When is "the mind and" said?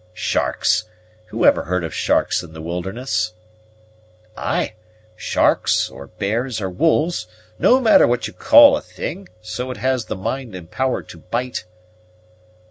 10.05-10.71